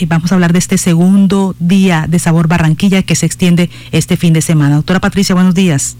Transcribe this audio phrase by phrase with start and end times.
[0.00, 4.16] eh, vamos a hablar de este segundo día de Sabor Barranquilla que se extiende este
[4.16, 4.76] fin de semana.
[4.76, 5.96] Doctora Patricia, buenos días.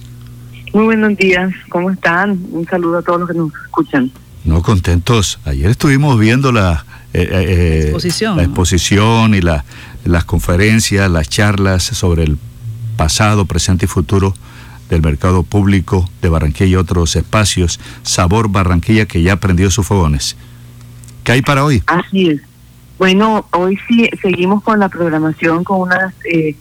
[0.72, 2.38] Muy buenos días, ¿cómo están?
[2.50, 4.10] Un saludo a todos los que nos escuchan.
[4.44, 5.38] No, contentos.
[5.44, 8.36] Ayer estuvimos viendo la, eh, eh, exposición.
[8.36, 9.64] la exposición y la,
[10.05, 12.39] las conferencias, las charlas sobre el
[12.96, 14.35] pasado, presente y futuro
[14.89, 17.80] del mercado público de Barranquilla y otros espacios.
[18.03, 20.37] Sabor Barranquilla que ya prendió sus fogones.
[21.25, 21.82] ¿Qué hay para hoy?
[21.87, 22.50] Así es.
[23.01, 26.54] Bueno, hoy sí seguimos con la programación con unas eh,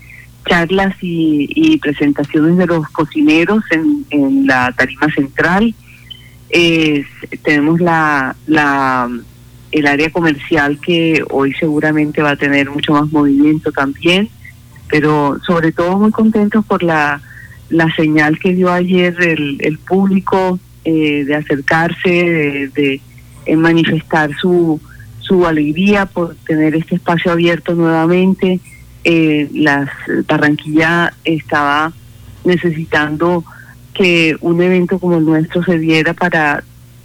[0.47, 5.75] charlas y, presentaciones de los cocineros en, la tarima central.
[7.43, 9.09] tenemos la, la
[9.73, 14.29] el área comercial que hoy seguramente va a tener mucho más movimiento también,
[14.87, 17.21] pero sobre todo muy contentos por la,
[17.67, 23.01] la señal que dio ayer el, el público eh, de acercarse, de
[23.57, 24.79] manifestar su
[25.29, 28.59] su alegría por tener este espacio abierto nuevamente.
[29.03, 29.89] Eh, las
[30.27, 31.93] Barranquilla estaba
[32.43, 33.45] necesitando
[33.93, 36.63] que un evento como el nuestro se diera para,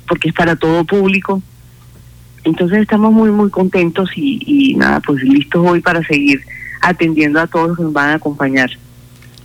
[0.09, 1.43] porque es para todo público.
[2.43, 6.41] Entonces estamos muy, muy contentos y, y nada, pues listos hoy para seguir
[6.81, 8.71] atendiendo a todos los que nos van a acompañar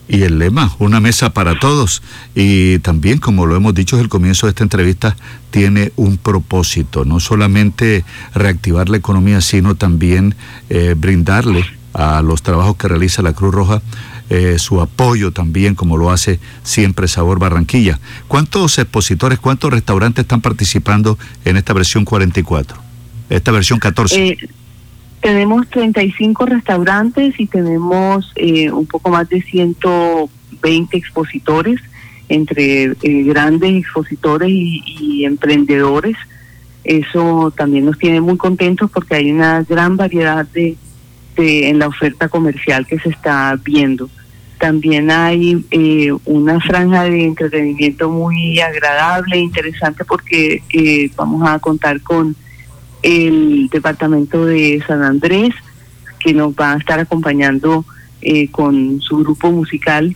[0.10, 2.02] y el lema, una mesa para todos.
[2.36, 5.16] Y también, como lo hemos dicho desde el comienzo de esta entrevista,
[5.52, 10.36] tiene un propósito, no solamente reactivar la economía, sino también
[10.70, 13.82] eh, brindarle a los trabajos que realiza la Cruz Roja
[14.32, 18.00] eh, su apoyo también, como lo hace siempre Sabor Barranquilla.
[18.28, 22.78] ¿Cuántos expositores, cuántos restaurantes están participando en esta versión 44?
[23.30, 24.38] Esta versión 14.
[25.22, 31.82] Tenemos 35 restaurantes y tenemos eh, un poco más de 120 expositores,
[32.30, 36.16] entre eh, grandes expositores y, emprendedores.
[36.86, 40.78] Eso también nos tiene muy contentos porque hay una gran variedad de,
[41.36, 44.10] en la oferta comercial que se está viendo.
[44.58, 50.62] También hay eh, una franja de entretenimiento muy agradable, e interesante porque
[51.18, 52.36] vamos a contar con
[53.02, 55.54] el departamento de San Andrés,
[56.20, 57.86] que nos va a estar acompañando
[58.22, 60.16] eh, con su grupo musical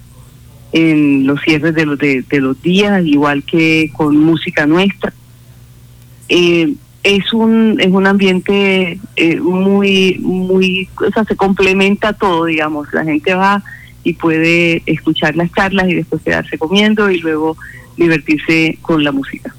[0.74, 5.14] en los cierres de los, de, los días, igual que con música nuestra.
[6.30, 6.74] Eh,
[7.04, 13.04] es un es un ambiente eh, muy muy o sea se complementa todo digamos la
[13.04, 13.62] gente va
[14.06, 17.58] y puede escuchar las charlas y después quedarse comiendo y luego
[17.98, 19.54] divertirse con la música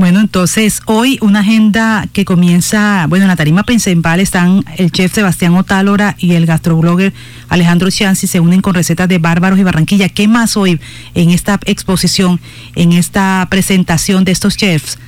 [0.00, 5.12] bueno, entonces hoy una agenda que comienza, bueno, en la tarima principal están el chef
[5.12, 7.12] Sebastián Otálora y el gastroblogger
[7.50, 10.08] Alejandro Chansi, se unen con recetas de Bárbaros y Barranquilla.
[10.08, 10.80] ¿Qué más hoy
[11.14, 12.40] en esta exposición,
[12.76, 14.98] en esta presentación de estos chefs,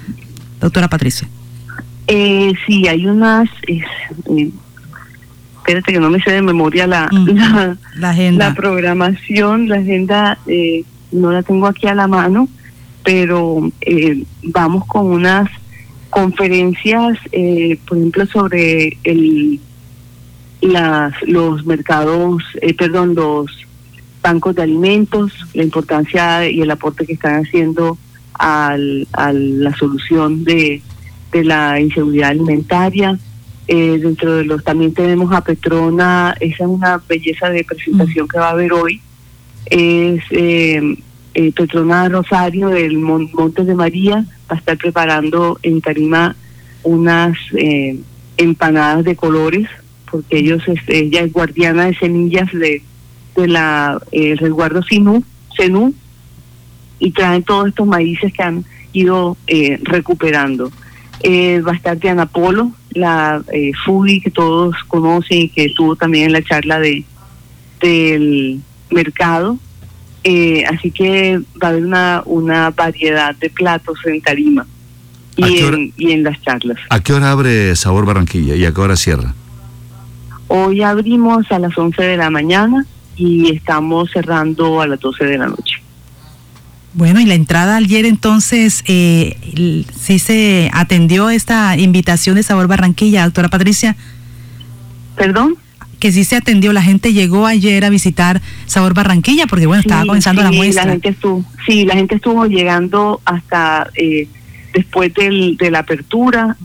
[0.60, 1.26] doctora Patricia?
[2.06, 4.50] Eh, sí, hay unas, eh,
[5.56, 7.28] espérate que no me sé de memoria la, mm,
[7.96, 8.50] la, agenda.
[8.50, 12.46] La programación, la agenda eh, no la tengo aquí a la mano
[13.04, 15.50] pero eh, vamos con unas
[16.10, 19.60] conferencias, eh, por ejemplo, sobre el,
[20.60, 23.46] las, los mercados, eh, perdón, los
[24.22, 27.98] bancos de alimentos, la importancia y el aporte que están haciendo
[28.34, 30.82] al, a la solución de,
[31.32, 33.18] de la inseguridad alimentaria.
[33.66, 38.48] dentro de los también tenemos a Petrona, esa es una belleza de presentación que va
[38.48, 39.00] a haber hoy.
[39.66, 40.22] Es
[41.34, 46.36] eh, Petrona Rosario del Montes de María va a estar preparando en Tarima
[46.82, 47.98] unas eh,
[48.36, 49.68] empanadas de colores,
[50.10, 52.82] porque ellos este, ella es guardiana de semillas de,
[53.36, 55.24] de la eh, resguardo Sinú,
[55.56, 55.94] Senú,
[56.98, 60.70] y traen todos estos maíces que han ido eh, recuperando.
[61.24, 63.42] va a estar Diana Polo, la
[63.84, 67.04] foodie que todos conocen y que estuvo también en la charla de
[67.80, 68.60] del
[68.90, 69.58] mercado
[70.24, 74.66] eh, así que va a haber una, una variedad de platos en tarima
[75.36, 76.78] y en, y en las charlas.
[76.90, 79.34] ¿A qué hora abre Sabor Barranquilla y a qué hora cierra?
[80.48, 82.84] Hoy abrimos a las 11 de la mañana
[83.16, 85.82] y estamos cerrando a las 12 de la noche.
[86.94, 93.24] Bueno, y la entrada ayer entonces, eh, ¿sí se atendió esta invitación de Sabor Barranquilla,
[93.24, 93.96] doctora Patricia?
[95.16, 95.56] ¿Perdón?
[96.02, 96.72] Que sí se atendió.
[96.72, 100.84] La gente llegó ayer a visitar Sabor Barranquilla porque, bueno, estaba comenzando la muestra.
[100.84, 104.26] La gente estuvo, sí, la gente estuvo llegando hasta eh,
[104.74, 106.56] después del, de la apertura,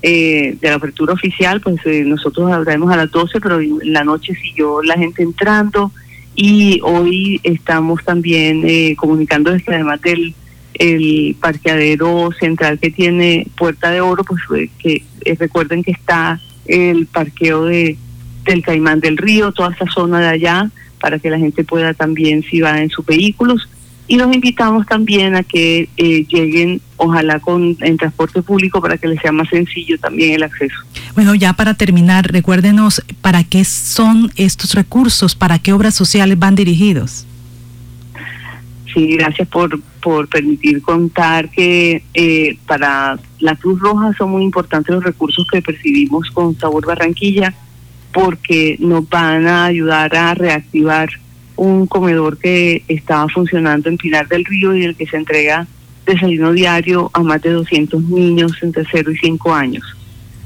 [0.00, 4.04] eh, de la apertura oficial, pues eh, nosotros abrimos a las 12, pero en la
[4.04, 5.90] noche siguió la gente entrando
[6.36, 10.34] y hoy estamos también comunicando que además del
[10.74, 15.02] el parqueadero central que tiene Puerta de Oro, pues que
[15.36, 17.96] recuerden que está el parqueo de
[18.44, 20.70] del Caimán del Río, toda esta zona de allá,
[21.00, 23.68] para que la gente pueda también, si va en sus vehículos,
[24.06, 29.08] y los invitamos también a que eh, lleguen, ojalá con en transporte público, para que
[29.08, 30.76] les sea más sencillo también el acceso.
[31.14, 36.54] Bueno, ya para terminar, recuérdenos para qué son estos recursos, para qué obras sociales van
[36.54, 37.26] dirigidos.
[38.92, 44.94] Sí, gracias por, por permitir contar que eh, para la Cruz Roja son muy importantes
[44.94, 47.54] los recursos que percibimos con Sabor Barranquilla,
[48.14, 51.10] porque nos van a ayudar a reactivar
[51.56, 55.66] un comedor que estaba funcionando en Pinar del Río y el que se entrega
[56.06, 59.84] desayuno diario a más de 200 niños entre 0 y 5 años.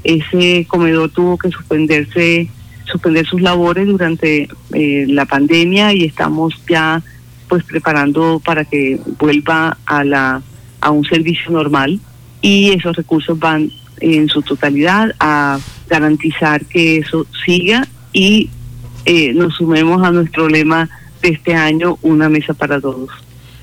[0.03, 2.49] Ese comedor tuvo que suspenderse,
[2.85, 7.01] suspender sus labores durante eh, la pandemia y estamos ya
[7.47, 10.41] pues preparando para que vuelva a la
[10.81, 11.99] a un servicio normal
[12.41, 13.69] y esos recursos van
[14.01, 15.59] en su totalidad a
[15.89, 18.49] garantizar que eso siga y
[19.05, 20.89] eh, nos sumemos a nuestro lema
[21.21, 23.09] de este año, una mesa para todos.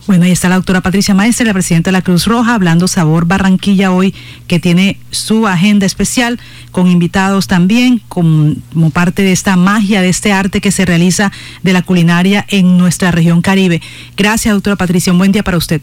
[0.06, 3.26] Bueno, ahí está la doctora Patricia Maestre, la presidenta de la Cruz Roja, hablando Sabor
[3.26, 4.14] Barranquilla hoy,
[4.46, 6.38] que tiene su agenda especial,
[6.70, 8.54] con invitados también, como
[8.92, 11.32] parte de esta magia, de este arte que se realiza
[11.64, 13.82] de la culinaria en nuestra región Caribe.
[14.16, 15.12] Gracias, doctora Patricia.
[15.12, 15.80] Un buen día para usted.